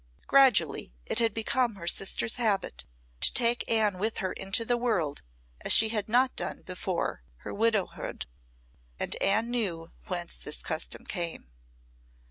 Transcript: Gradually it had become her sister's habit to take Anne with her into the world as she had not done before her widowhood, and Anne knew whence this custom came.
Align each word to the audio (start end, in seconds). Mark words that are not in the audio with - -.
Gradually 0.25 0.95
it 1.05 1.19
had 1.19 1.31
become 1.31 1.75
her 1.75 1.85
sister's 1.85 2.37
habit 2.37 2.85
to 3.19 3.31
take 3.31 3.69
Anne 3.69 3.99
with 3.99 4.17
her 4.17 4.33
into 4.33 4.65
the 4.65 4.75
world 4.75 5.21
as 5.63 5.71
she 5.71 5.89
had 5.89 6.09
not 6.09 6.35
done 6.35 6.63
before 6.63 7.21
her 7.45 7.53
widowhood, 7.53 8.25
and 8.99 9.15
Anne 9.21 9.51
knew 9.51 9.91
whence 10.07 10.37
this 10.39 10.63
custom 10.63 11.05
came. 11.05 11.51